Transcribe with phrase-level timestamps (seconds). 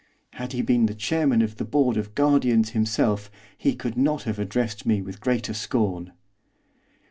[0.31, 4.39] Had he been the Chairman of the Board of Guardians himself he could not have
[4.39, 6.11] addressed me with greater scorn.